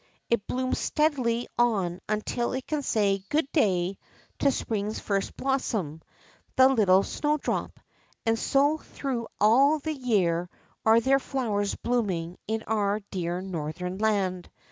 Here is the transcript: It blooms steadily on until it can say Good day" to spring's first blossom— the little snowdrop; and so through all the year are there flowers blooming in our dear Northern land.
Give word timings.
It 0.31 0.47
blooms 0.47 0.79
steadily 0.79 1.47
on 1.59 1.99
until 2.09 2.53
it 2.53 2.65
can 2.65 2.81
say 2.81 3.23
Good 3.29 3.47
day" 3.51 3.99
to 4.39 4.49
spring's 4.51 4.97
first 4.99 5.37
blossom— 5.37 6.01
the 6.57 6.69
little 6.69 7.03
snowdrop; 7.03 7.79
and 8.25 8.39
so 8.39 8.79
through 8.79 9.27
all 9.39 9.77
the 9.77 9.93
year 9.93 10.49
are 10.87 10.99
there 10.99 11.19
flowers 11.19 11.75
blooming 11.75 12.39
in 12.47 12.63
our 12.63 13.01
dear 13.11 13.41
Northern 13.41 13.99
land. 13.99 14.49